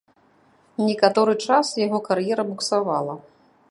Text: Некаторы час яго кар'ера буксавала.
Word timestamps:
Некаторы 0.85 1.33
час 1.49 1.65
яго 1.85 1.99
кар'ера 2.09 2.43
буксавала. 2.53 3.13